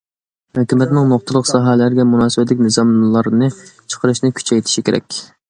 [0.59, 5.21] ھۆكۈمەتنىڭ نۇقتىلىق ساھەلەرگە مۇناسىۋەتلىك نىزاملارنى چىقىرىشىنى كۈچەيتىش كېرەك.